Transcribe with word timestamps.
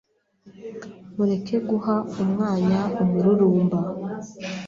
mureke 1.15 1.55
guha 1.69 1.95
umwanya 2.23 2.79
umururumba, 3.03 3.79